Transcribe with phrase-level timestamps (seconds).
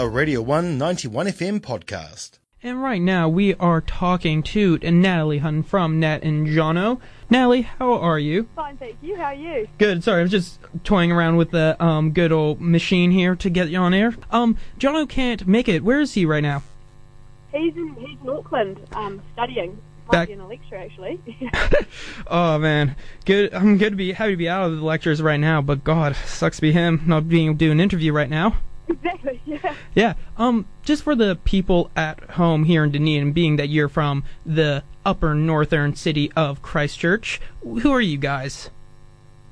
[0.00, 2.38] a Radio 191 FM podcast.
[2.62, 7.00] And right now we are talking to Natalie Hun from Nat and Jono.
[7.28, 8.48] Natalie, how are you?
[8.56, 9.16] Fine, thank you.
[9.16, 9.68] How are you?
[9.76, 10.02] Good.
[10.02, 13.68] Sorry, I was just toying around with the um, good old machine here to get
[13.68, 14.14] you on air.
[14.30, 15.84] Um, Jono can't make it.
[15.84, 16.62] Where is he right now?
[17.52, 19.78] He's in he's in Auckland, um, studying.
[20.06, 21.20] Might Back- be in a lecture actually.
[22.26, 23.52] Oh man, good.
[23.52, 25.60] I'm good to be happy to be out of the lectures right now.
[25.60, 28.56] But God, sucks to be him not being able to do an interview right now.
[28.88, 29.40] exactly.
[29.46, 29.74] Yeah.
[30.00, 30.14] Yeah.
[30.38, 34.82] Um, just for the people at home here in Dunedin, being that you're from the
[35.04, 38.70] upper northern city of Christchurch, who are you guys?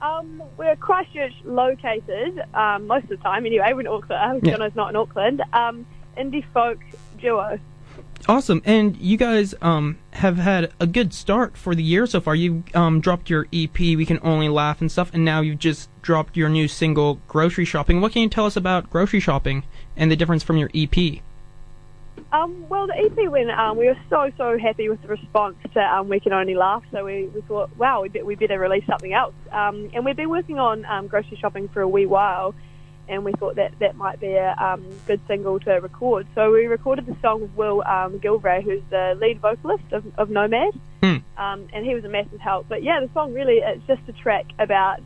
[0.00, 3.44] Um, we're Christchurch located um, most of the time.
[3.44, 4.40] Anyway, we're in Auckland.
[4.42, 4.52] Yeah.
[4.52, 5.42] Jono's not in Auckland.
[5.52, 6.78] Um, indie folk
[7.20, 7.58] duo.
[8.28, 8.62] Awesome.
[8.64, 12.34] And you guys um have had a good start for the year so far.
[12.34, 15.88] You um dropped your EP, We Can Only Laugh and stuff, and now you've just
[16.02, 18.00] dropped your new single, Grocery Shopping.
[18.00, 19.64] What can you tell us about grocery shopping
[19.96, 21.20] and the difference from your EP?
[22.32, 23.50] Um, well, the EP went.
[23.50, 26.84] Um, we were so so happy with the response to um, "We Can Only Laugh,"
[26.92, 29.34] so we, we thought, wow, we, be, we better release something else.
[29.50, 32.54] Um, and we've been working on um, grocery shopping for a wee while,
[33.10, 36.26] and we thought that that might be a um, good single to record.
[36.34, 40.72] So we recorded the song with Will um, who's the lead vocalist of, of Nomad,
[41.02, 41.16] Hmm.
[41.36, 42.66] um, and he was a massive help.
[42.68, 45.00] But yeah, the song really it's just a track about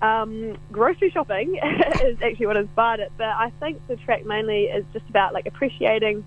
[0.00, 1.56] um, grocery shopping
[2.04, 3.12] is actually what inspired it.
[3.16, 6.24] But I think the track mainly is just about like appreciating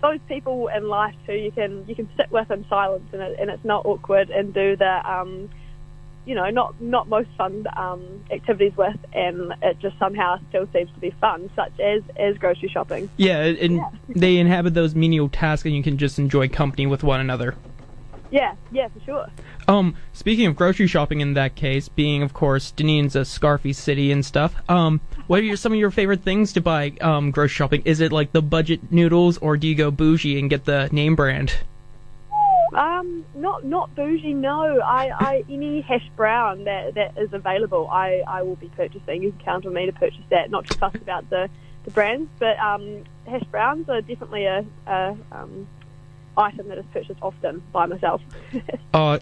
[0.00, 3.38] those people in life who you can you can sit with in silence and, it,
[3.38, 5.50] and it's not awkward and do the um,
[6.28, 10.92] you know not not most fun um, activities with and it just somehow still seems
[10.92, 13.08] to be fun, such as as grocery shopping.
[13.16, 13.90] Yeah, and Yeah.
[14.08, 17.54] they inhabit those menial tasks and you can just enjoy company with one another.
[18.30, 19.26] Yeah, yeah, for sure.
[19.68, 24.12] Um, speaking of grocery shopping in that case, being of course Dunedin's a scarfy city
[24.12, 27.54] and stuff, um, what are your, some of your favorite things to buy um grocery
[27.54, 27.82] shopping?
[27.86, 31.16] Is it like the budget noodles or do you go bougie and get the name
[31.16, 31.54] brand?
[32.74, 34.34] Um, not not bougie.
[34.34, 39.22] No, I, I any hash brown that that is available, I, I will be purchasing.
[39.22, 40.50] You can count on me to purchase that.
[40.50, 41.48] Not too fuss about the,
[41.84, 45.66] the brands, but um, hash browns are definitely a, a um,
[46.36, 48.22] item that is purchased often by myself.
[48.94, 49.18] Uh,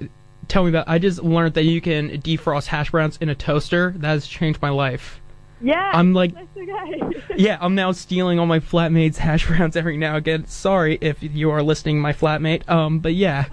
[0.47, 0.88] tell me about.
[0.88, 3.92] I just learned that you can defrost hash browns in a toaster.
[3.97, 5.21] That has changed my life.
[5.61, 7.00] Yeah, I'm like- okay.
[7.37, 10.47] Yeah, I'm now stealing all my flatmates' hash browns every now and again.
[10.47, 12.67] Sorry if you are listening, my flatmate.
[12.69, 13.44] Um, but yeah,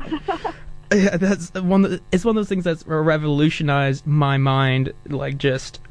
[0.94, 1.84] yeah, that's one.
[1.86, 4.94] Of it's one of those things that's revolutionized my mind.
[5.09, 5.81] Like just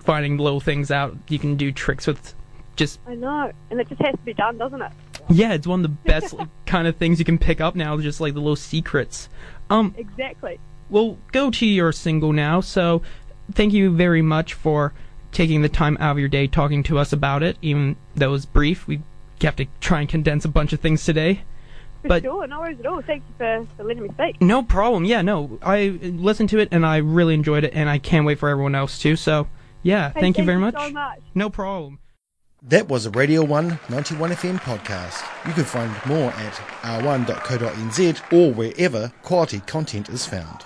[0.00, 1.16] finding little things out.
[1.28, 2.34] You can do tricks with.
[2.76, 4.92] Just I know, and it just has to be done, doesn't it?
[5.30, 7.98] yeah, it's one of the best like, kind of things you can pick up now.
[8.00, 9.28] Just like the little secrets.
[9.68, 10.58] Um, Exactly.
[10.88, 12.60] we'll go to your single now.
[12.60, 13.02] So,
[13.52, 14.94] thank you very much for
[15.32, 17.56] taking the time out of your day talking to us about it.
[17.62, 19.00] Even though it was brief, we
[19.42, 21.42] have to try and condense a bunch of things today.
[22.02, 23.02] For But- sure, no worries at all.
[23.02, 24.40] Thank you for, for letting me speak.
[24.40, 25.04] No problem.
[25.04, 28.38] Yeah, no, I listened to it and I really enjoyed it, and I can't wait
[28.38, 29.16] for everyone else to.
[29.16, 29.48] So,
[29.82, 30.74] yeah, Hey, thank you very much.
[30.74, 31.18] so much.
[31.34, 31.98] No problem.
[32.62, 35.24] That was a Radio 191 FM podcast.
[35.46, 40.62] You can find more at r1.co.nz or wherever quality content is found.